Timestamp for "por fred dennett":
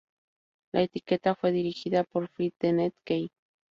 2.03-2.95